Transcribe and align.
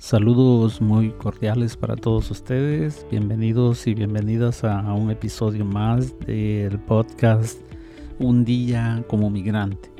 Saludos 0.00 0.80
muy 0.80 1.10
cordiales 1.10 1.76
para 1.76 1.94
todos 1.94 2.30
ustedes. 2.30 3.06
Bienvenidos 3.10 3.86
y 3.86 3.92
bienvenidas 3.92 4.64
a 4.64 4.94
un 4.94 5.10
episodio 5.10 5.66
más 5.66 6.18
del 6.20 6.78
podcast 6.78 7.60
Un 8.18 8.46
día 8.46 9.04
como 9.08 9.28
migrante. 9.28 9.92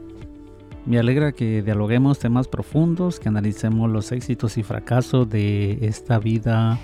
Me 0.86 0.98
alegra 0.98 1.32
que 1.32 1.60
dialoguemos 1.60 2.18
temas 2.18 2.48
profundos, 2.48 3.20
que 3.20 3.28
analicemos 3.28 3.90
los 3.90 4.10
éxitos 4.10 4.56
y 4.56 4.62
fracasos 4.62 5.28
de 5.28 5.76
esta 5.82 6.18
vida 6.18 6.78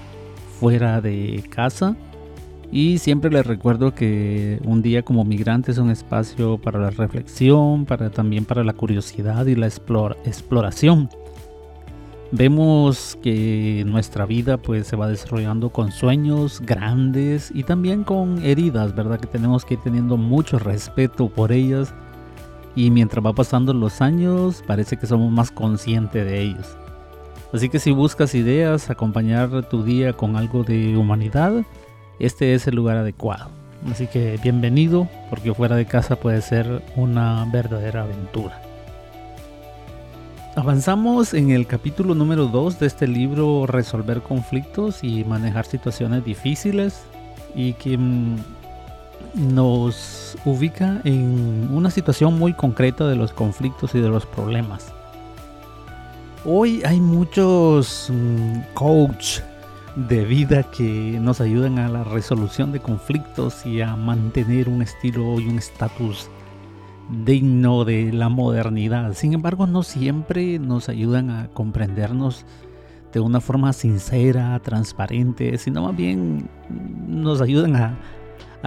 fuera 0.61 1.01
de 1.01 1.43
casa. 1.48 1.96
Y 2.71 2.98
siempre 2.98 3.30
les 3.30 3.46
recuerdo 3.46 3.95
que 3.95 4.61
un 4.62 4.83
día 4.83 5.01
como 5.01 5.25
migrante 5.25 5.73
es 5.73 5.79
un 5.79 5.91
espacio 5.91 6.59
para 6.59 6.79
la 6.79 6.91
reflexión, 6.91 7.87
para 7.87 8.11
también 8.11 8.45
para 8.45 8.62
la 8.62 8.75
curiosidad 8.75 9.46
y 9.46 9.55
la 9.55 9.69
exploración 9.69 11.09
Vemos 12.32 13.16
que 13.22 13.84
nuestra 13.86 14.26
vida 14.26 14.56
pues 14.56 14.89
se 14.89 14.96
va 14.96 15.08
desarrollando 15.08 15.71
con 15.71 15.93
sueños 15.93 16.61
grandes 16.61 17.53
y 17.54 17.62
también 17.62 18.03
con 18.03 18.43
heridas, 18.44 18.94
¿verdad? 18.96 19.21
Que 19.21 19.29
tenemos 19.29 19.64
que 19.64 19.75
ir 19.75 19.80
teniendo 19.80 20.17
mucho 20.17 20.58
respeto 20.58 21.29
por 21.29 21.53
ellas 21.53 21.94
y 22.75 22.90
mientras 22.90 23.25
va 23.25 23.32
pasando 23.32 23.72
los 23.72 24.00
años 24.00 24.64
parece 24.67 24.96
que 24.96 25.07
somos 25.07 25.31
más 25.31 25.53
conscientes 25.53 26.25
de 26.26 26.43
ellos. 26.43 26.76
Así 27.53 27.68
que 27.68 27.79
si 27.79 27.93
buscas 27.93 28.34
ideas, 28.34 28.90
acompañar 28.90 29.68
tu 29.68 29.84
día 29.84 30.12
con 30.12 30.34
algo 30.34 30.64
de 30.64 30.96
humanidad, 30.96 31.64
este 32.19 32.55
es 32.55 32.67
el 32.67 32.75
lugar 32.75 32.97
adecuado. 32.97 33.50
Así 33.89 34.08
que 34.08 34.36
bienvenido 34.42 35.08
porque 35.31 35.55
fuera 35.55 35.77
de 35.77 35.86
casa 35.86 36.17
puede 36.17 36.42
ser 36.42 36.83
una 36.97 37.47
verdadera 37.53 38.03
aventura. 38.03 38.61
Avanzamos 40.56 41.34
en 41.34 41.51
el 41.51 41.67
capítulo 41.67 42.15
número 42.15 42.47
2 42.47 42.78
de 42.78 42.87
este 42.87 43.06
libro 43.06 43.67
Resolver 43.67 44.23
conflictos 44.23 45.05
y 45.05 45.23
manejar 45.23 45.67
situaciones 45.67 46.25
difíciles 46.25 47.03
y 47.55 47.75
que 47.75 47.98
nos 49.35 50.39
ubica 50.47 51.03
en 51.05 51.69
una 51.71 51.91
situación 51.91 52.39
muy 52.39 52.55
concreta 52.55 53.07
de 53.07 53.17
los 53.17 53.35
conflictos 53.35 53.95
y 53.95 54.01
de 54.01 54.09
los 54.09 54.25
problemas. 54.25 54.95
Hoy 56.47 56.83
hay 56.87 57.03
muchos 57.03 58.11
mm, 58.11 58.61
coach 58.73 59.41
de 59.95 60.25
vida 60.25 60.63
que 60.63 61.19
nos 61.20 61.43
ayudan 61.43 61.79
a 61.79 61.91
la 61.91 62.03
resolución 62.03 62.73
de 62.73 62.81
conflictos 62.81 63.67
y 63.67 63.83
a 63.83 63.95
mantener 63.95 64.70
un 64.70 64.81
estilo 64.81 65.39
y 65.39 65.48
un 65.48 65.59
estatus 65.59 66.31
digno 67.09 67.85
de 67.85 68.12
la 68.12 68.29
modernidad. 68.29 69.15
Sin 69.15 69.33
embargo, 69.33 69.67
no 69.67 69.83
siempre 69.83 70.59
nos 70.59 70.89
ayudan 70.89 71.31
a 71.31 71.48
comprendernos 71.48 72.45
de 73.13 73.21
una 73.21 73.41
forma 73.41 73.73
sincera, 73.73 74.59
transparente, 74.61 75.57
sino 75.59 75.83
más 75.83 75.97
bien 75.97 76.48
nos 77.07 77.41
ayudan 77.41 77.77
a, 77.77 77.98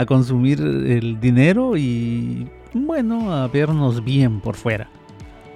consumir 0.07 0.61
el 0.61 1.19
dinero 1.19 1.75
y, 1.75 2.47
bueno, 2.73 3.33
a 3.33 3.49
vernos 3.49 4.01
bien 4.01 4.39
por 4.39 4.55
fuera. 4.55 4.89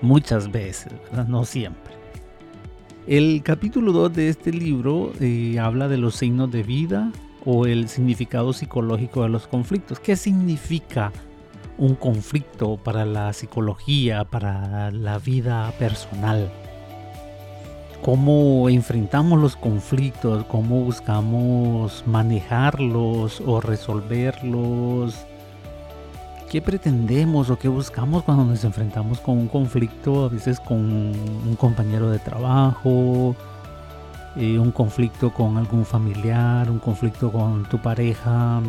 Muchas 0.02 0.52
veces, 0.52 0.92
no 1.30 1.45
siempre. 1.45 1.94
El 3.08 3.42
capítulo 3.42 3.94
2 3.94 4.14
de 4.14 4.30
este 4.30 4.52
libro 4.52 5.14
eh, 5.22 5.58
habla 5.59 5.88
de 5.88 5.97
los 5.97 6.16
signos 6.16 6.52
de 6.52 6.64
vida 6.64 7.09
o 7.45 7.66
el 7.66 7.88
significado 7.88 8.52
psicológico 8.52 9.23
de 9.23 9.30
los 9.30 9.47
conflictos. 9.47 10.00
¿Qué 10.00 10.18
significa 10.18 11.14
un 11.84 11.95
conflicto 11.95 12.78
para 12.78 13.06
la 13.06 13.34
psicología, 13.34 14.23
para 14.23 14.89
la 14.92 15.20
vida 15.20 15.70
personal. 15.78 16.50
Cómo 18.02 18.70
enfrentamos 18.70 19.42
los 19.42 19.58
conflictos, 19.58 20.45
cómo 20.45 20.80
buscamos 20.80 22.03
manejarlos 22.08 23.42
o 23.45 23.59
resolverlos. 23.59 25.25
¿Qué 26.50 26.62
pretendemos 26.62 27.50
o 27.50 27.59
qué 27.59 27.68
buscamos 27.68 28.24
cuando 28.24 28.46
nos 28.46 28.63
enfrentamos 28.63 29.19
con 29.19 29.38
un 29.38 29.50
conflicto, 29.50 30.24
a 30.24 30.30
veces 30.30 30.62
con 30.62 30.80
un 30.80 31.57
compañero 31.59 32.09
de 32.09 32.19
trabajo, 32.19 33.36
eh, 34.38 34.57
un 34.57 34.72
conflicto 34.72 35.34
con 35.34 35.57
algún 35.57 35.84
familiar, 35.84 36.69
un 36.69 36.80
conflicto 36.80 37.30
con 37.30 37.68
tu 37.68 37.78
pareja, 37.81 38.62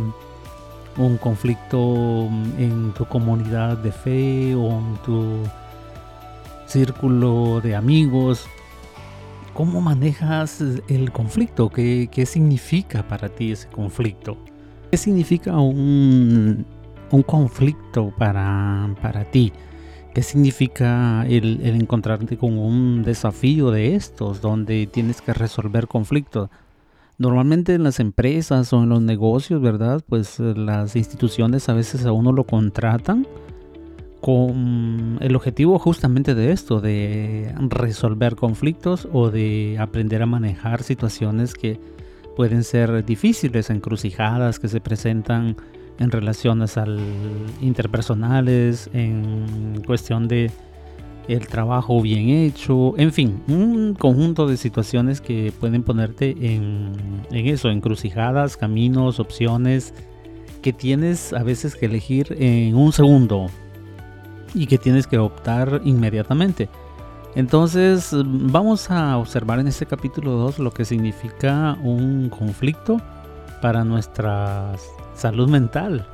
un 0.96 1.16
conflicto 1.16 2.28
en 2.58 2.92
tu 2.92 3.04
comunidad 3.06 3.78
de 3.78 3.92
fe 3.92 4.54
o 4.54 4.78
en 4.78 4.96
tu 5.04 5.42
círculo 6.66 7.60
de 7.60 7.74
amigos. 7.74 8.46
¿Cómo 9.52 9.80
manejas 9.80 10.60
el 10.88 11.12
conflicto? 11.12 11.70
¿Qué, 11.70 12.26
significa 12.26 13.06
para 13.06 13.28
ti 13.28 13.52
ese 13.52 13.68
conflicto? 13.68 14.36
¿Qué 14.90 14.96
significa 14.96 15.58
un, 15.58 16.66
conflicto 17.26 18.12
para, 18.18 18.94
para, 19.00 19.24
ti? 19.24 19.52
¿Qué 20.12 20.22
significa 20.22 21.24
el, 21.28 21.60
el 21.62 21.76
encontrarte 21.76 22.36
con 22.36 22.58
un 22.58 23.02
desafío 23.04 23.70
de 23.70 23.94
estos 23.94 24.40
donde 24.40 24.86
tienes 24.86 25.20
que 25.20 25.32
resolver 25.32 25.86
conflictos? 25.86 26.50
Normalmente 27.16 27.74
en 27.74 27.84
las 27.84 28.00
empresas 28.00 28.72
o 28.72 28.82
en 28.82 28.88
los 28.88 29.00
negocios, 29.00 29.60
¿verdad? 29.60 30.02
Pues 30.08 30.40
eh, 30.40 30.54
las 30.56 30.96
instituciones 30.96 31.68
a 31.68 31.74
veces 31.74 32.06
a 32.06 32.12
uno 32.12 32.32
lo 32.32 32.44
contratan 32.44 33.26
con 34.20 35.18
el 35.20 35.36
objetivo 35.36 35.78
justamente 35.78 36.34
de 36.34 36.50
esto, 36.50 36.80
de 36.80 37.54
resolver 37.68 38.36
conflictos 38.36 39.06
o 39.12 39.30
de 39.30 39.76
aprender 39.78 40.22
a 40.22 40.26
manejar 40.26 40.82
situaciones 40.82 41.52
que 41.52 41.78
pueden 42.34 42.64
ser 42.64 43.04
difíciles, 43.04 43.70
encrucijadas 43.70 44.58
que 44.58 44.68
se 44.68 44.80
presentan 44.80 45.56
en 45.98 46.10
relaciones 46.10 46.76
al 46.76 47.00
interpersonales, 47.60 48.90
en 48.92 49.82
cuestión 49.86 50.26
de 50.26 50.50
el 51.28 51.46
trabajo 51.46 52.00
bien 52.02 52.28
hecho, 52.28 52.94
en 52.98 53.12
fin, 53.12 53.42
un 53.48 53.94
conjunto 53.94 54.46
de 54.46 54.56
situaciones 54.56 55.20
que 55.20 55.52
pueden 55.58 55.82
ponerte 55.82 56.36
en, 56.40 56.92
eso, 57.30 57.70
encrucijadas, 57.70 58.56
caminos, 58.56 59.20
opciones 59.20 59.94
que 60.62 60.72
tienes 60.72 61.32
a 61.32 61.42
veces 61.42 61.76
que 61.76 61.86
elegir 61.86 62.36
en 62.38 62.74
un 62.74 62.92
segundo 62.92 63.46
y 64.54 64.66
que 64.66 64.78
tienes 64.78 65.06
que 65.06 65.18
optar 65.18 65.80
inmediatamente. 65.84 66.68
Entonces 67.34 68.10
vamos 68.24 68.90
a 68.90 69.18
observar 69.18 69.58
en 69.58 69.66
este 69.66 69.86
capítulo 69.86 70.32
2 70.32 70.60
lo 70.60 70.72
que 70.72 70.84
significa 70.84 71.76
un 71.82 72.28
conflicto 72.28 73.00
para 73.60 73.84
nuestra 73.84 74.72
salud 75.14 75.48
mental. 75.48 76.06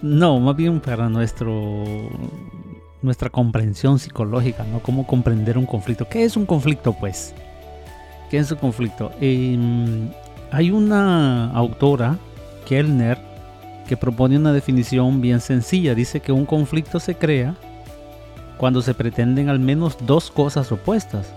No, 0.00 0.40
más 0.40 0.56
bien 0.56 0.80
para 0.80 1.08
nuestro 1.08 1.84
nuestra 3.02 3.30
comprensión 3.30 3.98
psicológica, 3.98 4.64
¿no? 4.64 4.80
Cómo 4.80 5.06
comprender 5.06 5.58
un 5.58 5.66
conflicto. 5.66 6.08
¿Qué 6.08 6.24
es 6.24 6.36
un 6.36 6.46
conflicto, 6.46 6.92
pues? 6.92 7.34
¿Qué 8.30 8.38
es 8.38 8.50
un 8.50 8.58
conflicto? 8.58 9.10
Em, 9.20 10.10
hay 10.50 10.70
una 10.70 11.50
autora, 11.50 12.18
Kellner, 12.66 13.18
que 13.86 13.96
propone 13.96 14.36
una 14.36 14.52
definición 14.52 15.20
bien 15.20 15.40
sencilla. 15.40 15.94
Dice 15.94 16.20
que 16.20 16.32
un 16.32 16.46
conflicto 16.46 17.00
se 17.00 17.14
crea 17.14 17.54
cuando 18.56 18.80
se 18.82 18.94
pretenden 18.94 19.48
al 19.48 19.58
menos 19.58 19.96
dos 20.06 20.30
cosas 20.30 20.70
opuestas. 20.72 21.32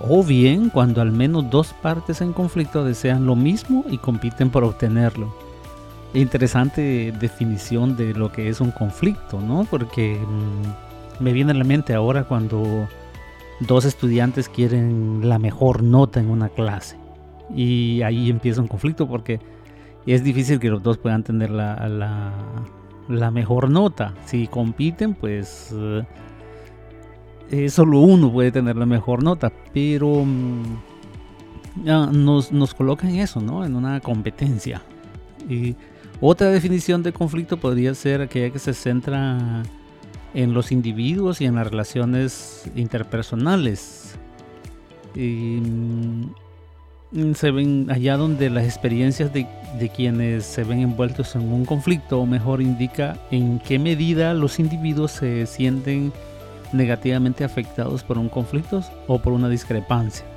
O 0.00 0.24
bien 0.24 0.70
cuando 0.70 1.02
al 1.02 1.12
menos 1.12 1.50
dos 1.50 1.74
partes 1.82 2.22
en 2.22 2.32
conflicto 2.32 2.84
desean 2.84 3.26
lo 3.26 3.36
mismo 3.36 3.84
y 3.90 3.98
compiten 3.98 4.50
por 4.50 4.64
obtenerlo 4.64 5.39
interesante 6.14 7.12
definición 7.18 7.96
de 7.96 8.14
lo 8.14 8.32
que 8.32 8.48
es 8.48 8.60
un 8.60 8.70
conflicto, 8.70 9.40
¿no? 9.40 9.66
Porque 9.70 10.18
mm, 10.18 11.22
me 11.22 11.32
viene 11.32 11.52
a 11.52 11.54
la 11.54 11.64
mente 11.64 11.94
ahora 11.94 12.24
cuando 12.24 12.88
dos 13.60 13.84
estudiantes 13.84 14.48
quieren 14.48 15.28
la 15.28 15.38
mejor 15.38 15.82
nota 15.82 16.18
en 16.18 16.30
una 16.30 16.48
clase 16.48 16.96
y 17.54 18.02
ahí 18.02 18.30
empieza 18.30 18.60
un 18.60 18.68
conflicto 18.68 19.06
porque 19.08 19.40
es 20.06 20.24
difícil 20.24 20.58
que 20.58 20.70
los 20.70 20.82
dos 20.82 20.98
puedan 20.98 21.22
tener 21.22 21.50
la, 21.50 22.32
la, 23.08 23.30
mejor 23.30 23.70
nota. 23.70 24.14
Si 24.24 24.46
compiten, 24.46 25.14
pues 25.14 25.74
eh, 27.50 27.68
solo 27.68 28.00
uno 28.00 28.32
puede 28.32 28.50
tener 28.50 28.76
la 28.76 28.86
mejor 28.86 29.22
nota, 29.22 29.52
pero 29.72 30.24
mm, 30.24 30.62
nos, 31.84 32.50
nos 32.50 32.74
coloca 32.74 33.08
en 33.08 33.16
eso, 33.16 33.40
¿no? 33.40 33.64
En 33.64 33.76
una 33.76 34.00
competencia. 34.00 34.82
Y 35.48 35.76
otra 36.20 36.50
definición 36.50 37.02
de 37.02 37.12
conflicto 37.12 37.58
podría 37.58 37.94
ser 37.94 38.20
aquella 38.20 38.50
que 38.50 38.58
se 38.58 38.74
centra 38.74 39.62
en 40.34 40.54
los 40.54 40.70
individuos 40.72 41.40
y 41.40 41.46
en 41.46 41.56
las 41.56 41.66
relaciones 41.68 42.70
interpersonales. 42.76 44.14
Mm, 45.14 46.24
se 47.34 47.50
ven 47.50 47.90
allá 47.90 48.16
donde 48.16 48.50
las 48.50 48.64
experiencias 48.64 49.32
de, 49.32 49.46
de, 49.78 49.88
quienes 49.88 50.44
se 50.44 50.62
ven 50.62 50.80
envueltos 50.80 51.34
en 51.34 51.52
un 51.52 51.64
conflicto, 51.64 52.20
o 52.20 52.26
mejor 52.26 52.62
indica 52.62 53.18
en 53.30 53.58
qué 53.58 53.78
medida 53.78 54.34
los 54.34 54.60
individuos 54.60 55.10
se 55.10 55.46
sienten 55.46 56.12
negativamente 56.72 57.42
afectados 57.42 58.04
por 58.04 58.18
un 58.18 58.28
conflicto 58.28 58.82
o 59.08 59.20
por 59.20 59.32
una 59.32 59.48
discrepancia. 59.48 60.29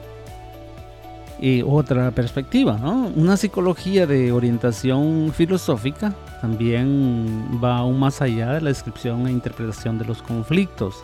Eh, 1.45 1.61
otra 1.67 2.09
perspectiva, 2.11 2.77
¿no? 2.77 3.11
Una 3.17 3.35
psicología 3.35 4.07
de 4.07 4.31
orientación 4.31 5.33
filosófica 5.35 6.15
también 6.39 7.59
va 7.61 7.79
aún 7.79 7.99
más 7.99 8.21
allá 8.21 8.53
de 8.53 8.61
la 8.61 8.69
descripción 8.69 9.27
e 9.27 9.31
interpretación 9.33 9.99
de 9.99 10.05
los 10.05 10.21
conflictos. 10.21 11.03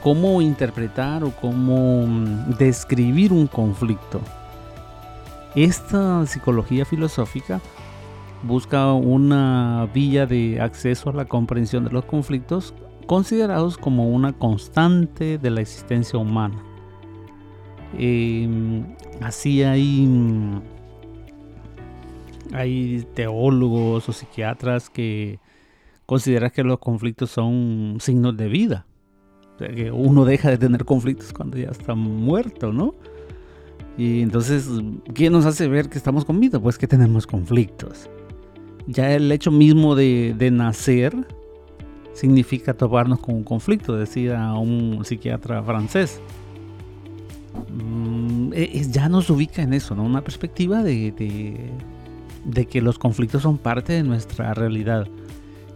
Cómo 0.00 0.40
interpretar 0.40 1.24
o 1.24 1.32
cómo 1.32 2.06
mm, 2.06 2.50
describir 2.56 3.32
un 3.32 3.48
conflicto. 3.48 4.20
Esta 5.56 6.24
psicología 6.26 6.84
filosófica 6.84 7.60
busca 8.44 8.92
una 8.92 9.88
vía 9.92 10.24
de 10.24 10.60
acceso 10.60 11.10
a 11.10 11.14
la 11.14 11.24
comprensión 11.24 11.82
de 11.82 11.90
los 11.90 12.04
conflictos 12.04 12.74
considerados 13.08 13.76
como 13.76 14.08
una 14.08 14.32
constante 14.34 15.36
de 15.36 15.50
la 15.50 15.62
existencia 15.62 16.16
humana. 16.16 16.62
Em, 17.98 18.84
así 19.20 19.62
hay, 19.62 20.08
hay 22.52 23.06
teólogos 23.14 24.08
o 24.08 24.12
psiquiatras 24.12 24.88
que 24.88 25.38
consideran 26.06 26.50
que 26.50 26.64
los 26.64 26.78
conflictos 26.78 27.30
son 27.30 27.98
signos 28.00 28.36
de 28.36 28.48
vida. 28.48 28.86
que 29.58 29.92
uno 29.92 30.24
deja 30.24 30.50
de 30.50 30.58
tener 30.58 30.84
conflictos 30.84 31.32
cuando 31.32 31.56
ya 31.56 31.68
está 31.68 31.94
muerto, 31.94 32.72
¿no? 32.72 32.94
Y 33.96 34.22
entonces, 34.22 34.68
¿qué 35.14 35.30
nos 35.30 35.44
hace 35.44 35.68
ver 35.68 35.88
que 35.88 35.98
estamos 35.98 36.24
con 36.24 36.40
vida? 36.40 36.58
Pues 36.58 36.78
que 36.78 36.88
tenemos 36.88 37.26
conflictos. 37.26 38.08
Ya 38.86 39.14
el 39.14 39.30
hecho 39.30 39.50
mismo 39.50 39.94
de, 39.94 40.34
de 40.36 40.50
nacer 40.50 41.14
significa 42.12 42.74
toparnos 42.74 43.20
con 43.20 43.36
un 43.36 43.44
conflicto, 43.44 43.96
decía 43.96 44.52
un 44.54 45.04
psiquiatra 45.04 45.62
francés. 45.62 46.20
Mm, 47.68 48.52
e, 48.54 48.86
ya 48.90 49.08
nos 49.08 49.30
ubica 49.30 49.62
en 49.62 49.72
eso, 49.72 49.94
¿no? 49.94 50.04
Una 50.04 50.22
perspectiva 50.22 50.82
de, 50.82 51.12
de, 52.44 52.66
que 52.66 52.80
los 52.80 52.98
conflictos 52.98 53.42
son 53.42 53.58
parte 53.58 53.92
de 53.92 54.02
nuestra 54.02 54.54
realidad. 54.54 55.06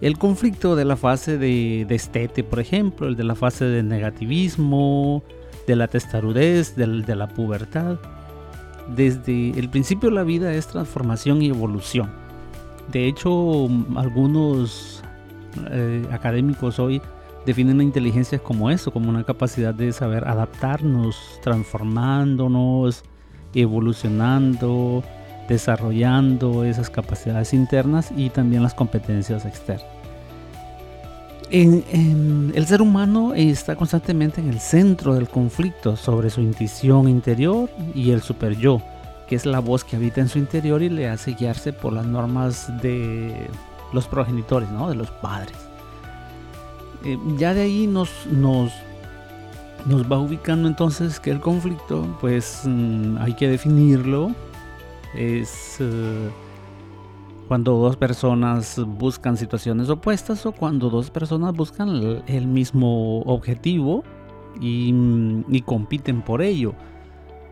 El 0.01 0.19
conflicto 0.19 0.77
de 0.77 0.85
la 0.85 0.97
fase 0.97 1.39
de, 1.39 1.87
estete, 1.89 2.45
por 2.45 2.61
ejemplo, 2.61 3.09
el 3.09 3.17
de 3.17 3.25
la 3.25 3.35
fase 3.35 3.65
de 3.65 3.83
negativismo, 3.83 5.23
de 5.67 5.77
la 5.77 5.89
testarudez, 5.89 6.77
de 6.77 7.17
la 7.17 7.29
pubertad. 7.29 7.99
Desde 8.95 9.59
el 9.59 9.69
principio 9.69 10.11
de 10.11 10.15
la 10.15 10.23
vida 10.23 10.53
es 10.53 10.67
transformación 10.69 11.43
y 11.43 11.49
evolución. 11.49 12.11
De 12.93 13.09
hecho, 13.09 13.69
algunos 13.97 15.03
eh, 15.71 16.07
académicos 16.13 16.79
hoy 16.79 17.01
definen 17.47 17.79
la 17.79 17.85
inteligencia 17.85 18.39
como 18.41 18.71
eso, 18.71 18.91
como 18.91 19.09
una 19.09 19.25
capacidad 19.25 19.73
de 19.73 19.93
saber 19.93 20.27
adaptarnos, 20.27 21.17
transformándonos, 21.43 23.05
evolucionando, 23.55 25.03
desarrollando 25.49 26.65
esas 26.65 26.91
capacidades 26.91 27.55
internas 27.55 28.13
y 28.15 28.31
también 28.31 28.63
las 28.63 28.75
competencias 28.75 29.47
externas. 29.47 29.87
el 31.51 32.67
ser 32.67 32.83
humano 32.83 33.33
está 33.33 33.77
constantemente 33.77 34.41
en 34.41 34.49
el 34.49 34.59
centro 34.59 35.15
del 35.15 35.29
conflicto 35.29 35.97
sobre 35.97 36.31
su 36.31 36.41
intuición 36.41 37.09
interior 37.09 37.71
y 37.95 38.11
el 38.11 38.23
super 38.23 38.57
yo, 38.57 38.83
que 39.29 39.37
es 39.37 39.47
la 39.47 39.61
voz 39.61 39.85
que 39.85 39.95
habita 39.95 40.21
en 40.21 40.29
su 40.29 40.39
interior 40.39 40.83
y 40.83 40.89
le 40.89 41.09
hace 41.09 41.35
guiarse 41.35 41.73
por 41.73 41.93
las 41.93 42.07
normas 42.07 42.73
de 42.83 43.49
los 43.93 44.09
progenitores, 44.09 44.69
¿no? 44.71 44.89
de 44.89 44.97
los 44.97 45.11
padres. 45.13 45.66
Eh, 47.07 47.19
ya 47.37 47.55
de 47.55 47.61
ahí 47.61 47.87
nos, 47.87 48.27
nos, 48.27 48.73
nos 49.87 50.11
va 50.11 50.19
ubicando 50.19 50.67
entonces 50.67 51.21
que 51.21 51.31
el 51.31 51.39
conflicto, 51.39 52.05
pues 52.21 52.63
mm, 52.65 53.19
hay 53.19 53.35
que 53.35 53.49
definirlo. 53.49 54.33
Es 55.15 55.77
eh, 55.79 56.29
cuando 57.47 57.77
dos 57.77 57.97
personas 57.97 58.83
buscan 58.85 59.37
situaciones 59.37 59.89
opuestas 59.89 60.45
o 60.47 60.53
cuando 60.53 60.91
dos 60.91 61.11
personas 61.11 61.55
buscan 61.55 62.23
el, 62.27 62.47
mismo 62.49 63.21
objetivo 63.21 64.03
y, 64.61 64.93
mm, 64.93 65.45
y, 65.49 65.61
compiten 65.61 66.23
por 66.23 66.43
ello. 66.43 66.75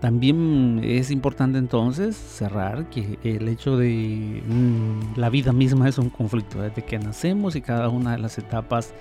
También 0.00 0.80
es 0.82 1.12
importante 1.12 1.58
entonces 1.58 2.16
cerrar 2.16 2.90
que 2.90 3.20
el 3.22 3.46
hecho 3.46 3.76
de 3.76 4.42
mm, 4.44 5.16
la 5.16 5.30
vida 5.30 5.52
misma 5.52 5.88
es 5.88 5.98
un 5.98 6.10
conflicto 6.10 6.60
desde 6.60 6.84
que 6.84 6.98
nacemos 6.98 7.54
y 7.54 7.60
cada 7.60 7.88
una 7.88 8.12
de 8.12 8.18
las 8.18 8.36
etapas 8.36 8.92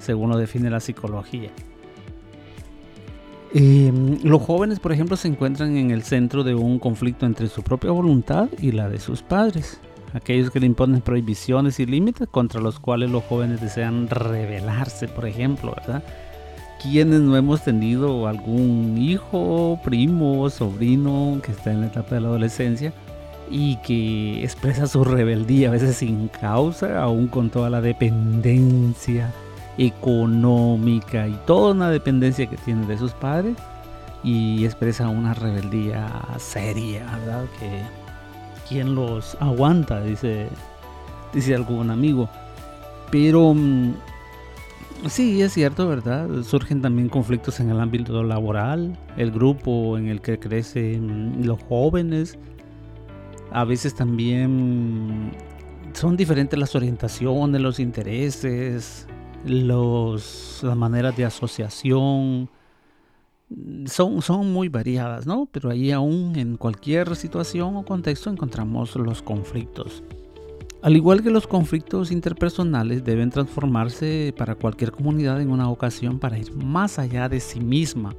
según 0.00 0.30
lo 0.30 0.36
define 0.36 0.70
la 0.70 0.80
psicología. 0.80 1.50
Em, 3.52 4.22
los 4.22 4.42
jóvenes, 4.42 4.78
por 4.78 4.92
ejemplo, 4.92 5.16
se 5.16 5.26
encuentran 5.26 5.76
en 5.76 5.90
el 5.90 6.04
centro 6.04 6.44
de 6.44 6.54
un 6.54 6.78
conflicto 6.78 7.26
entre 7.26 7.48
su 7.48 7.62
propia 7.62 7.90
voluntad 7.90 8.48
y 8.60 8.70
la 8.70 8.88
de 8.88 9.00
sus 9.00 9.22
padres. 9.22 9.80
Aquellos 10.12 10.50
que 10.50 10.60
le 10.60 10.66
imponen 10.66 11.00
prohibiciones 11.00 11.80
y 11.80 11.86
límites 11.86 12.28
contra 12.28 12.60
los 12.60 12.78
cuales 12.78 13.10
los 13.10 13.24
jóvenes 13.24 13.60
desean 13.60 14.08
rebelarse, 14.08 15.08
por 15.08 15.26
ejemplo, 15.26 15.74
¿verdad? 15.76 16.02
Quienes 16.80 17.20
no 17.20 17.36
hemos 17.36 17.62
tenido 17.62 18.26
algún 18.26 18.96
hijo, 18.98 19.80
primo, 19.84 20.48
sobrino 20.48 21.40
que 21.42 21.52
está 21.52 21.72
en 21.72 21.82
la 21.82 21.86
etapa 21.88 22.14
de 22.14 22.20
la 22.22 22.28
adolescencia 22.28 22.92
y 23.50 23.76
que 23.82 24.44
expresa 24.44 24.86
su 24.86 25.04
rebeldía 25.04 25.68
a 25.68 25.72
veces 25.72 25.96
sin 25.96 26.28
causa, 26.28 27.02
aún 27.02 27.26
con 27.26 27.50
toda 27.50 27.68
la 27.68 27.80
dependencia 27.80 29.32
económica 29.80 31.26
y 31.26 31.32
toda 31.46 31.72
una 31.72 31.90
dependencia 31.90 32.46
que 32.46 32.58
tiene 32.58 32.86
de 32.86 32.98
sus 32.98 33.12
padres 33.12 33.56
y 34.22 34.66
expresa 34.66 35.08
una 35.08 35.32
rebeldía 35.32 36.06
seria, 36.38 37.06
¿verdad? 37.06 37.46
Que 37.58 37.82
quien 38.68 38.94
los 38.94 39.38
aguanta, 39.40 40.02
dice, 40.02 40.48
dice 41.32 41.54
algún 41.54 41.90
amigo. 41.90 42.28
Pero 43.10 43.54
mm, 43.54 43.94
sí, 45.08 45.40
es 45.40 45.54
cierto, 45.54 45.88
¿verdad? 45.88 46.28
Surgen 46.42 46.82
también 46.82 47.08
conflictos 47.08 47.58
en 47.60 47.70
el 47.70 47.80
ámbito 47.80 48.22
laboral, 48.22 48.98
el 49.16 49.30
grupo 49.30 49.96
en 49.96 50.08
el 50.08 50.20
que 50.20 50.38
crecen 50.38 51.46
los 51.46 51.58
jóvenes. 51.62 52.38
A 53.50 53.64
veces 53.64 53.94
también 53.94 55.32
son 55.94 56.18
diferentes 56.18 56.58
las 56.58 56.74
orientaciones, 56.74 57.62
los 57.62 57.80
intereses, 57.80 59.08
los, 59.44 60.60
las 60.62 60.76
maneras 60.76 61.16
de 61.16 61.24
asociación 61.24 62.50
son, 63.86 64.22
son 64.22 64.52
muy 64.52 64.68
variadas, 64.68 65.26
¿no? 65.26 65.48
Pero 65.50 65.70
ahí 65.70 65.90
aún 65.90 66.36
en 66.36 66.56
cualquier 66.56 67.16
situación 67.16 67.76
o 67.76 67.84
contexto 67.84 68.30
encontramos 68.30 68.94
los 68.96 69.22
conflictos. 69.22 70.02
Al 70.82 70.96
igual 70.96 71.22
que 71.22 71.30
los 71.30 71.46
conflictos 71.46 72.10
interpersonales 72.10 73.04
deben 73.04 73.28
transformarse 73.28 74.32
para 74.36 74.54
cualquier 74.54 74.92
comunidad 74.92 75.40
en 75.40 75.50
una 75.50 75.68
ocasión 75.68 76.18
para 76.18 76.38
ir 76.38 76.54
más 76.54 76.98
allá 76.98 77.28
de 77.28 77.38
sí 77.40 77.60
misma. 77.60 78.14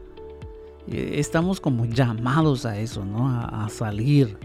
Eh, 0.87 1.13
estamos 1.15 1.59
como 1.59 1.85
llamados 1.85 2.67
a 2.67 2.77
eso, 2.77 3.03
¿no? 3.03 3.29
A, 3.29 3.67
salir 3.69 4.37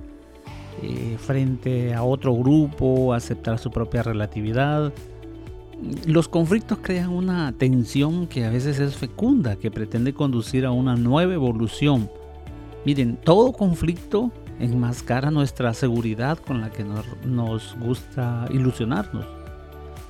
eh, 0.83 1.17
frente 1.19 1.93
a 1.93 2.05
otro 2.05 2.35
grupo, 2.35 3.13
a 3.13 3.17
aceptar 3.17 3.59
su 3.59 3.71
propia 3.71 4.03
relatividad, 4.03 4.95
los 6.07 6.29
conflictos 6.29 6.79
crean 6.81 7.11
una 7.11 7.53
tensión 7.53 8.27
que 8.27 8.45
a 8.45 8.51
veces 8.51 8.79
es 8.81 8.97
fecunda, 8.97 9.57
que 9.57 9.71
pretende 9.71 10.15
conducir 10.15 10.65
a 10.65 10.73
una 10.73 10.97
nueva 10.97 11.35
evolución. 11.35 12.11
Miren, 12.85 13.19
todo 13.23 13.53
conflicto 13.53 14.31
enmascara 14.59 15.31
nuestra 15.31 15.75
seguridad 15.75 16.39
con 16.39 16.61
la 16.61 16.71
que 16.71 16.85
nos, 16.85 17.77
gusta 17.79 18.47
ilusionarnos. 18.51 19.27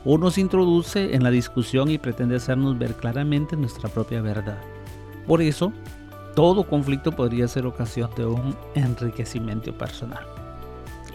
O 0.05 0.19
nos 0.19 0.39
introduce 0.39 1.15
en 1.15 1.25
la 1.25 1.31
discusión 1.31 1.91
y 1.91 1.99
pretende 1.99 2.37
hacernos 2.37 2.79
ver 2.79 2.95
claramente 2.95 3.57
nuestra 3.57 3.89
propia 3.89 4.21
verdad. 4.21 4.59
Por 5.27 5.43
eso, 5.43 5.73
todo 6.37 6.69
conflicto 6.69 7.11
podría 7.11 7.49
ser 7.49 7.67
ocasión 7.67 8.11
de 8.17 8.27
un 8.27 8.55
enriquecimiento 8.77 9.77
personal. 9.77 10.25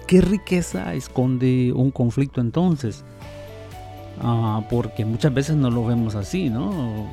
¿Qué 0.07 0.19
riqueza 0.19 0.93
esconde 0.93 1.71
un 1.73 1.89
conflicto 1.91 2.41
entonces? 2.41 3.05
Ah, 4.19 4.61
porque 4.69 5.05
muchas 5.05 5.33
veces 5.33 5.55
no 5.55 5.71
lo 5.71 5.85
vemos 5.85 6.15
así, 6.15 6.49
¿no? 6.49 7.07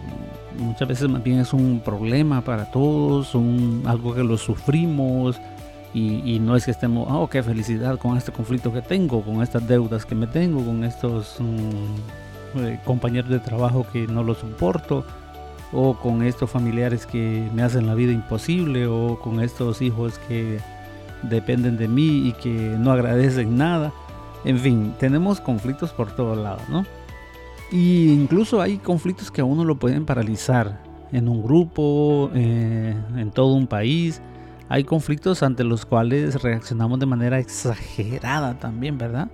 Muchas 0.59 0.89
veces 0.89 1.09
más 1.09 1.23
bien 1.23 1.39
es 1.39 1.53
un 1.53 1.81
problema 1.85 2.43
para 2.43 2.71
todos, 2.71 3.35
un, 3.35 3.83
algo 3.87 4.15
que 4.15 4.25
lo 4.25 4.37
sufrimos 4.37 5.41
y, 5.95 6.39
no 6.41 6.55
es 6.55 6.65
que 6.65 6.71
estemos, 6.71 7.09
oh, 7.11 7.29
qué 7.29 7.43
felicidad 7.43 7.99
con 7.99 8.17
este 8.17 8.31
conflicto 8.31 8.73
que 8.73 8.83
tengo, 8.83 9.23
con 9.23 9.43
estas 9.43 9.67
deudas 9.67 10.05
que 10.05 10.15
me 10.15 10.27
tengo, 10.27 10.65
con 10.65 10.85
estos 10.85 11.37
mm, 11.39 12.61
eh, 12.61 12.81
compañeros 12.85 13.31
de 13.31 13.41
trabajo 13.41 13.87
que 13.91 14.07
no 14.07 14.23
los 14.23 14.39
soporto, 14.39 15.05
o 15.73 15.95
con 15.95 16.23
estos 16.23 16.51
familiares 16.51 17.07
que 17.07 17.49
me 17.55 17.63
hacen 17.63 17.87
la 17.87 17.95
vida 17.95 18.13
imposible, 18.13 18.87
o 18.87 19.19
con 19.19 19.41
estos 19.41 19.81
hijos 19.83 20.19
que 20.29 20.59
dependen 21.23 21.77
de 21.79 21.89
mí 21.89 22.29
y 22.29 22.33
que 22.33 22.51
no 22.79 22.93
agradecen 22.93 23.57
nada. 23.57 23.93
En 24.45 24.59
fin, 24.59 24.95
tenemos 24.99 25.41
conflictos 25.41 25.93
por 25.93 26.13
todos 26.13 26.37
lados, 26.39 26.63
¿no? 26.69 26.85
Y 27.71 28.13
incluso 28.13 28.61
hay 28.61 28.79
conflictos 28.79 29.31
que 29.31 29.41
a 29.41 29.45
uno 29.45 29.65
lo 29.65 29.79
pueden 29.79 30.07
paralizar 30.07 30.81
en 31.13 31.29
un 31.29 31.43
grupo, 31.43 32.31
eh, 32.35 32.95
en 33.17 33.31
todo 33.31 33.55
un 33.55 33.67
país. 33.67 34.23
Hay 34.69 34.85
conflictos 34.85 35.43
ante 35.43 35.65
los 35.65 35.85
cuales 35.85 36.43
reaccionamos 36.43 36.99
de 36.99 37.07
manera 37.07 37.39
exagerada 37.39 38.59
también, 38.59 38.99
¿verdad? 38.99 39.29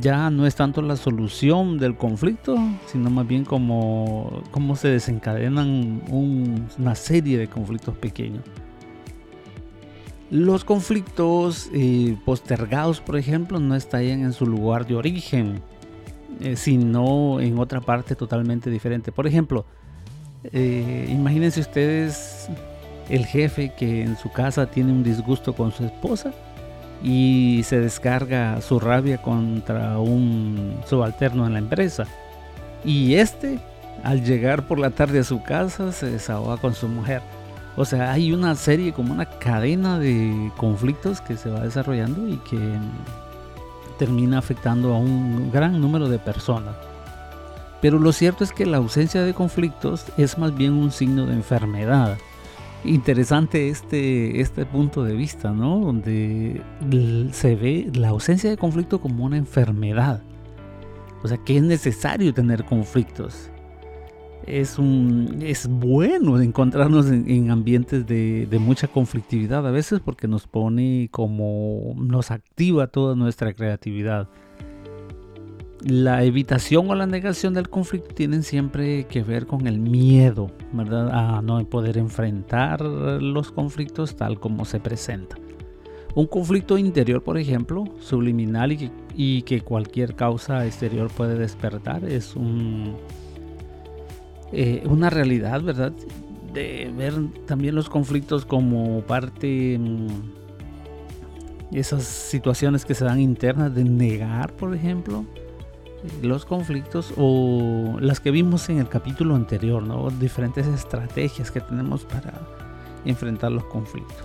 ya 0.00 0.30
no 0.30 0.46
es 0.46 0.54
tanto 0.54 0.80
la 0.80 0.96
solución 0.96 1.78
del 1.78 1.96
conflicto, 1.96 2.56
sino 2.86 3.10
más 3.10 3.26
bien 3.26 3.44
como 3.44 4.42
cómo 4.52 4.76
se 4.76 4.88
desencadenan 4.88 6.02
una 6.08 6.94
serie 6.94 7.36
de 7.38 7.48
conflictos 7.48 7.96
pequeños. 7.96 8.44
Los 10.30 10.64
conflictos 10.64 11.70
eh, 11.72 12.16
postergados, 12.24 13.00
por 13.00 13.16
ejemplo, 13.16 13.60
no 13.60 13.76
estallan 13.76 14.22
en 14.22 14.32
su 14.32 14.44
lugar 14.44 14.86
de 14.86 14.96
origen, 14.96 15.62
eh, 16.40 16.56
sino 16.56 17.40
en 17.40 17.58
otra 17.58 17.80
parte 17.80 18.16
totalmente 18.16 18.68
diferente. 18.68 19.12
Por 19.12 19.28
ejemplo, 19.28 19.64
eh, 20.52 21.08
imagínense 21.08 21.60
ustedes 21.60 22.48
el 23.08 23.24
jefe 23.24 23.72
que 23.76 24.02
en 24.02 24.16
su 24.16 24.30
casa 24.32 24.66
tiene 24.66 24.90
un 24.90 25.04
disgusto 25.04 25.54
con 25.54 25.70
su 25.70 25.84
esposa 25.84 26.32
y 27.04 27.62
se 27.64 27.78
descarga 27.78 28.60
su 28.62 28.80
rabia 28.80 29.22
contra 29.22 30.00
un 30.00 30.74
subalterno 30.86 31.46
en 31.46 31.52
la 31.52 31.60
empresa. 31.60 32.04
Y 32.84 33.14
este, 33.14 33.60
al 34.02 34.24
llegar 34.24 34.66
por 34.66 34.80
la 34.80 34.90
tarde 34.90 35.20
a 35.20 35.24
su 35.24 35.40
casa, 35.44 35.92
se 35.92 36.10
desahoga 36.10 36.56
con 36.56 36.74
su 36.74 36.88
mujer. 36.88 37.22
O 37.76 37.84
sea, 37.84 38.12
hay 38.12 38.32
una 38.32 38.54
serie, 38.54 38.92
como 38.94 39.12
una 39.12 39.26
cadena 39.26 39.98
de 39.98 40.50
conflictos 40.56 41.20
que 41.20 41.36
se 41.36 41.50
va 41.50 41.60
desarrollando 41.60 42.26
y 42.26 42.36
que 42.38 42.58
termina 43.98 44.38
afectando 44.38 44.94
a 44.94 44.98
un 44.98 45.50
gran 45.52 45.78
número 45.80 46.08
de 46.08 46.18
personas. 46.18 46.74
Pero 47.82 47.98
lo 47.98 48.12
cierto 48.12 48.44
es 48.44 48.52
que 48.52 48.64
la 48.64 48.78
ausencia 48.78 49.22
de 49.22 49.34
conflictos 49.34 50.06
es 50.16 50.38
más 50.38 50.56
bien 50.56 50.72
un 50.72 50.90
signo 50.90 51.26
de 51.26 51.34
enfermedad. 51.34 52.16
Interesante 52.84 53.68
este, 53.68 54.40
este 54.40 54.64
punto 54.64 55.04
de 55.04 55.14
vista, 55.14 55.50
¿no? 55.52 55.78
Donde 55.80 56.62
se 57.32 57.56
ve 57.56 57.90
la 57.94 58.08
ausencia 58.08 58.48
de 58.48 58.56
conflicto 58.56 59.00
como 59.00 59.24
una 59.24 59.36
enfermedad. 59.36 60.22
O 61.22 61.28
sea, 61.28 61.36
que 61.38 61.58
es 61.58 61.62
necesario 61.62 62.32
tener 62.32 62.64
conflictos 62.64 63.50
es, 64.46 64.78
un, 64.78 65.38
es 65.42 65.68
bueno 65.68 66.40
encontrarnos 66.40 67.10
en, 67.10 67.50
ambientes 67.50 68.06
de, 68.06 68.48
mucha 68.60 68.88
conflictividad 68.88 69.66
a 69.66 69.70
veces 69.70 70.00
porque 70.00 70.28
nos 70.28 70.46
pone 70.46 71.08
como 71.10 71.94
nos 71.96 72.30
activa 72.30 72.86
toda 72.86 73.14
nuestra 73.14 73.52
creatividad. 73.52 74.28
La 75.82 76.24
evitación 76.24 76.90
o 76.90 76.94
la 76.94 77.06
negación 77.06 77.54
del 77.54 77.68
conflicto 77.68 78.14
tienen 78.14 78.42
siempre 78.42 79.06
que 79.06 79.22
ver 79.22 79.46
con 79.46 79.66
el 79.66 79.78
miedo, 79.78 80.50
¿verdad? 80.72 81.10
A 81.12 81.42
no 81.42 81.62
poder 81.66 81.98
enfrentar 81.98 82.80
los 82.80 83.52
conflictos 83.52 84.16
tal 84.16 84.40
como 84.40 84.64
se 84.64 84.80
presenta. 84.80 85.36
Un 86.14 86.26
conflicto 86.26 86.78
interior, 86.78 87.22
por 87.22 87.36
ejemplo, 87.36 87.84
subliminal 88.00 88.72
y 88.72 88.90
y 89.16 89.42
que 89.42 89.62
cualquier 89.62 90.14
causa 90.14 90.66
exterior 90.66 91.10
puede 91.10 91.38
despertar, 91.38 92.04
es 92.04 92.36
un, 92.36 92.96
eh, 94.52 94.82
una 94.86 95.10
realidad, 95.10 95.60
¿verdad? 95.62 95.92
De 96.52 96.92
ver 96.96 97.14
también 97.46 97.74
los 97.74 97.88
conflictos 97.88 98.46
como 98.46 99.00
parte, 99.02 99.78
mm, 99.78 100.06
esas 101.72 102.04
situaciones 102.04 102.84
que 102.84 102.94
se 102.94 103.04
dan 103.04 103.20
internas, 103.20 103.74
de 103.74 103.84
negar, 103.84 104.52
por 104.52 104.74
ejemplo, 104.74 105.24
los 106.22 106.44
conflictos 106.44 107.12
o 107.16 107.96
las 108.00 108.20
que 108.20 108.30
vimos 108.30 108.68
en 108.68 108.78
el 108.78 108.88
capítulo 108.88 109.34
anterior, 109.34 109.82
¿no? 109.82 110.10
Diferentes 110.10 110.66
estrategias 110.66 111.50
que 111.50 111.60
tenemos 111.60 112.04
para 112.04 112.34
enfrentar 113.04 113.50
los 113.50 113.64
conflictos. 113.64 114.16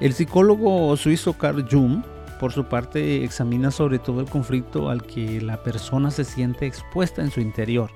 El 0.00 0.12
psicólogo 0.12 0.94
suizo 0.96 1.32
Carl 1.34 1.66
Jung, 1.70 2.02
por 2.38 2.52
su 2.52 2.64
parte, 2.64 3.24
examina 3.24 3.70
sobre 3.70 3.98
todo 3.98 4.20
el 4.20 4.26
conflicto 4.26 4.90
al 4.90 5.04
que 5.04 5.40
la 5.40 5.62
persona 5.62 6.10
se 6.10 6.24
siente 6.24 6.66
expuesta 6.66 7.22
en 7.22 7.30
su 7.30 7.40
interior 7.40 7.90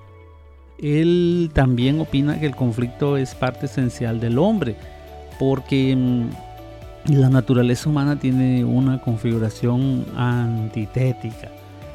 él 0.78 1.50
también 1.52 2.00
opina 2.00 2.38
que 2.38 2.46
el 2.46 2.56
conflicto 2.56 3.16
es 3.16 3.34
parte 3.34 3.66
esencial 3.66 4.20
del 4.20 4.38
hombre, 4.38 4.76
porque 5.38 5.94
mm, 5.96 7.12
la 7.12 7.28
naturaleza 7.30 7.88
humana 7.88 8.18
tiene 8.18 8.64
una 8.64 9.00
configuración 9.00 10.06
antitética. 10.16 11.48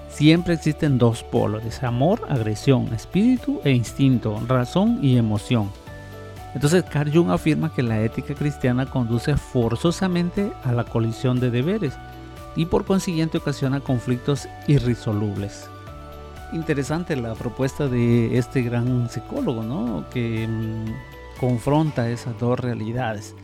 Siempre 0.10 0.54
existen 0.54 0.98
dos 0.98 1.24
polos, 1.24 1.82
amor, 1.82 2.22
agresión, 2.30 2.94
espíritu 2.94 3.62
e 3.64 3.72
instinto, 3.72 4.40
razón 4.48 5.00
y 5.02 5.18
emoción. 5.18 5.70
Entonces 6.54 6.84
Carl 6.84 7.12
Jung 7.12 7.32
afirma 7.32 7.74
que 7.74 7.82
la 7.82 8.00
ética 8.02 8.36
cristiana 8.36 8.86
conduce 8.86 9.36
forzosamente 9.38 10.52
a 10.64 10.72
la 10.72 10.84
colisión 10.84 11.40
de 11.40 11.50
deberes 11.50 11.96
y 12.56 12.66
por 12.66 12.86
consiguiente 12.86 13.40
ocasiona 13.40 13.80
conflictos 13.80 14.48
irresolubles 14.68 15.68
interesante 16.54 17.16
la 17.16 17.34
propuesta 17.36 17.88
de 17.88 18.38
este 18.38 18.62
gran 18.62 19.10
psicólogo, 19.10 19.64
¿no? 19.64 20.06
Que 20.10 20.48
mm, 20.48 21.40
confronta 21.40 22.10
esas 22.10 22.40
dos 22.40 22.60
realidades. 22.60 23.36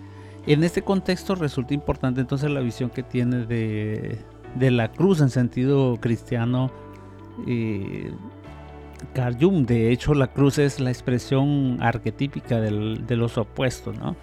En 0.46 0.64
este 0.64 0.82
contexto 0.82 1.36
resulta 1.36 1.74
importante 1.74 2.22
entonces 2.22 2.50
la 2.50 2.62
visión 2.62 2.90
que 2.90 3.04
tiene 3.04 3.46
de, 3.46 4.20
la 4.60 4.92
cruz 4.92 5.22
en 5.22 5.30
sentido 5.30 5.98
cristiano 6.00 6.72
eh, 7.46 8.12
Carl. 9.14 9.38
De 9.66 9.92
hecho, 9.92 10.14
la 10.14 10.28
cruz 10.28 10.58
es 10.58 10.80
la 10.80 10.90
expresión 10.90 11.78
arquetípica 11.82 12.60
de 12.60 13.16
los 13.16 13.38
opuestos, 13.38 13.98
¿no? 13.98 14.16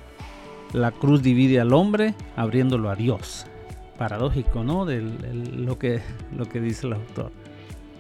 La 0.73 0.91
cruz 0.91 1.23
divide 1.23 1.61
al 1.61 1.73
hombre 1.73 2.15
abriéndolo 2.37 2.91
a 2.91 2.97
Dios. 2.97 3.47
Paradójico, 3.99 4.63
¿no? 4.63 4.85
De 4.85 5.01
lo, 5.01 5.79
que, 5.79 6.01
lo 6.37 6.47
que 6.47 6.61
dice 6.61 6.87
el 6.87 6.95
autor. 6.95 7.31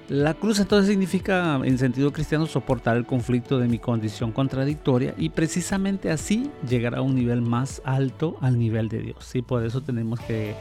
La 0.08 0.34
cruz 0.34 0.60
entonces 0.60 0.88
significa 0.88 1.60
en 1.64 1.78
sentido 1.78 2.12
cristiano 2.12 2.46
soportar 2.46 2.96
el 2.96 3.06
conflicto 3.06 3.58
de 3.58 3.66
mi 3.66 3.80
condición 3.80 4.30
contradictoria 4.30 5.14
y 5.18 5.30
precisamente 5.30 6.12
así 6.12 6.48
llegar 6.68 6.94
a 6.94 7.02
un 7.02 7.16
nivel 7.16 7.42
más 7.42 7.82
alto 7.84 8.36
al 8.40 8.56
nivel 8.56 8.88
de 8.88 9.00
Dios. 9.00 9.34
Y 9.34 9.42
por 9.42 9.64
eso 9.64 9.80
tenemos 9.80 10.20
que, 10.20 10.54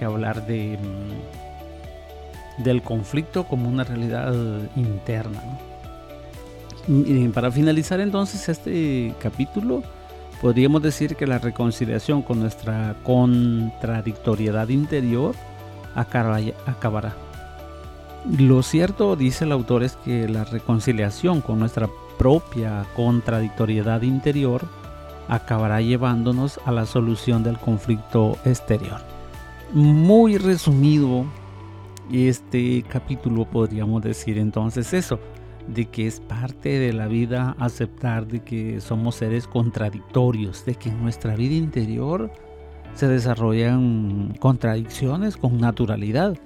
hablar 0.00 0.46
de, 0.46 0.78
mm, 0.78 2.62
del 2.62 2.80
conflicto 2.80 3.44
como 3.44 3.68
una 3.68 3.84
realidad 3.84 4.32
interna. 4.76 5.42
Y 6.88 7.28
para 7.28 7.50
finalizar 7.50 8.00
entonces 8.00 8.48
este 8.48 9.14
capítulo, 9.20 9.82
podríamos 10.40 10.80
decir 10.82 11.16
que 11.16 11.26
la 11.26 11.38
reconciliación 11.38 12.22
con 12.22 12.40
nuestra 12.40 12.96
contradictoriedad 13.02 14.68
interior 14.68 15.34
acabará 15.94 17.14
lo 18.26 18.62
cierto, 18.62 19.16
dice 19.16 19.44
el 19.44 19.52
autor, 19.52 19.82
es 19.82 19.96
que 19.96 20.28
la 20.28 20.44
reconciliación 20.44 21.40
con 21.40 21.58
nuestra 21.58 21.88
propia 22.18 22.84
contradictoriedad 22.94 24.02
interior 24.02 24.62
acabará 25.28 25.80
llevándonos 25.80 26.60
a 26.66 26.72
la 26.72 26.84
solución 26.86 27.42
del 27.42 27.58
conflicto 27.58 28.36
exterior. 28.44 29.00
Muy 29.72 30.36
resumido, 30.36 31.24
este 32.12 32.82
capítulo 32.82 33.44
podríamos 33.44 34.02
decir 34.02 34.36
entonces 34.36 34.92
eso, 34.92 35.18
de 35.68 35.86
que 35.86 36.06
es 36.06 36.20
parte 36.20 36.78
de 36.78 36.92
la 36.92 37.06
vida 37.06 37.54
aceptar 37.58 38.26
de 38.26 38.40
que 38.40 38.80
somos 38.80 39.14
seres 39.14 39.46
contradictorios, 39.46 40.64
de 40.66 40.74
que 40.74 40.88
en 40.88 41.00
nuestra 41.00 41.36
vida 41.36 41.54
interior 41.54 42.30
se 42.94 43.06
desarrollan 43.06 44.34
contradicciones 44.40 45.36
con 45.36 45.58
naturalidad 45.58 46.36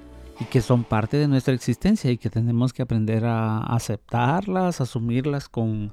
y 0.40 0.44
que 0.46 0.60
son 0.60 0.84
parte 0.84 1.16
de 1.16 1.28
nuestra 1.28 1.54
existencia 1.54 2.10
y 2.10 2.18
que 2.18 2.30
tenemos 2.30 2.72
que 2.72 2.82
aprender 2.82 3.24
a 3.24 3.58
aceptarlas, 3.60 4.80
asumirlas 4.80 5.48
con 5.48 5.92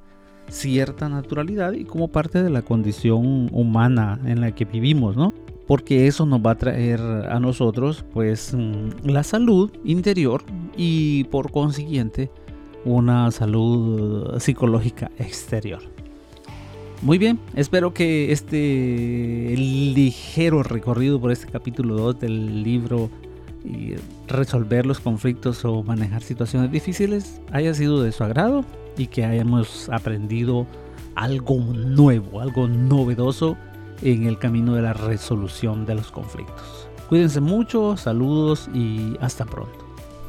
cierta 0.50 1.08
naturalidad 1.10 1.74
y 1.74 1.86
como 1.86 2.10
parte 2.10 2.44
de 2.44 2.50
la 2.50 2.62
condición 2.62 3.50
humana 3.52 4.20
en 4.26 4.42
la 4.42 4.54
que 4.54 4.66
vivimos, 4.66 5.16
¿no? 5.16 5.30
Porque 5.68 6.08
eso 6.08 6.26
nos 6.26 6.42
va 6.42 6.52
a 6.52 6.58
traer 6.58 7.00
a 7.00 7.40
nosotros 7.40 8.04
pues 8.14 8.54
mm, 8.54 9.08
la 9.08 9.24
salud 9.24 9.72
interior 9.86 10.44
y 10.76 11.24
por 11.26 11.52
consiguiente 11.52 12.30
una 12.84 13.30
salud 13.32 14.40
psicológica 14.40 15.12
exterior. 15.18 15.82
Muy 17.02 17.18
bien, 17.18 17.40
espero 17.56 17.94
que 17.94 18.32
este 18.32 19.56
ligero 19.58 20.62
recorrido 20.62 21.20
por 21.20 21.32
este 21.32 21.48
capítulo 21.48 21.96
2 21.96 22.20
del 22.20 22.64
libro 22.64 23.10
y 23.64 23.96
resolver 24.28 24.86
los 24.86 25.00
conflictos 25.00 25.64
o 25.66 25.84
manejar 25.84 26.24
situaciones 26.24 26.72
difíciles 26.72 27.42
haya 27.52 27.74
sido 27.74 28.02
de 28.02 28.12
su 28.12 28.24
agrado 28.24 28.66
y 28.98 29.08
que 29.08 29.26
hayamos 29.26 29.90
aprendido 29.90 30.66
algo 31.16 31.58
nuevo, 31.58 32.42
algo 32.42 32.68
novedoso 32.68 33.58
en 34.02 34.26
el 34.26 34.40
camino 34.40 34.76
de 34.76 34.82
la 34.82 34.94
resolución 34.94 35.86
de 35.86 35.96
los 35.96 36.12
conflictos. 36.12 36.88
Cuídense 37.10 37.42
mucho, 37.42 37.98
saludos 37.98 38.70
y 38.74 39.16
hasta 39.20 39.46
pronto. 39.46 39.91